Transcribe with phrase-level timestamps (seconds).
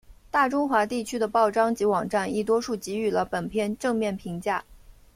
[0.31, 4.65] 大中华地区的报章及网站亦多数给予了本片正面评价。